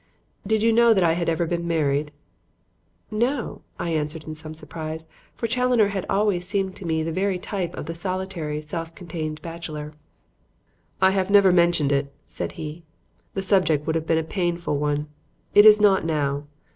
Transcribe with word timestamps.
Did 0.47 0.63
you 0.63 0.73
know 0.73 0.95
that 0.95 1.03
I 1.03 1.13
had 1.13 1.29
ever 1.29 1.45
been 1.45 1.67
married?" 1.67 2.09
"No," 3.11 3.61
I 3.77 3.91
answered 3.91 4.23
in 4.23 4.33
some 4.33 4.55
surprise; 4.55 5.05
for 5.35 5.45
Challoner 5.45 5.89
had 5.89 6.07
always 6.09 6.43
seemed 6.47 6.75
to 6.77 6.87
me 6.87 7.03
the 7.03 7.11
very 7.11 7.37
type 7.37 7.75
of 7.75 7.85
the 7.85 7.93
solitary, 7.93 8.63
self 8.63 8.95
contained 8.95 9.43
bachelor. 9.43 9.93
"I 10.99 11.11
have 11.11 11.29
never 11.29 11.51
mentioned 11.51 11.91
it," 11.91 12.11
said 12.25 12.53
he. 12.53 12.81
"The 13.35 13.43
subject 13.43 13.85
would 13.85 13.93
have 13.93 14.07
been 14.07 14.17
a 14.17 14.23
painful 14.23 14.79
one. 14.79 15.05
It 15.53 15.67
is 15.67 15.79
not 15.79 16.03
now. 16.03 16.47